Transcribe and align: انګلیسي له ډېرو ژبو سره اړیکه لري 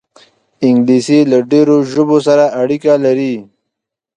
انګلیسي 0.65 1.19
له 1.31 1.37
ډېرو 1.51 1.75
ژبو 1.91 2.17
سره 2.27 2.45
اړیکه 2.61 2.93
لري 3.05 3.35